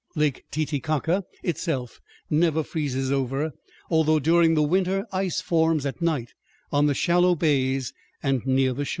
Lake 0.15 0.45
Titicaca 0.49 1.25
itself 1.43 2.01
never 2.27 2.63
freezes 2.63 3.11
over, 3.11 3.51
although 3.91 4.17
during 4.19 4.55
the 4.55 4.63
winter 4.63 5.05
ice 5.11 5.41
forms 5.41 5.85
at 5.85 6.01
night 6.01 6.33
on 6.71 6.87
the 6.87 6.95
shallow 6.95 7.35
bays 7.35 7.93
and 8.23 8.43
near 8.43 8.73
the 8.73 8.83
shore. 8.83 8.89